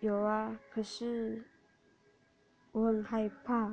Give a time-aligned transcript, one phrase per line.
[0.00, 1.44] 有啊可是
[2.72, 3.70] 我很害怕。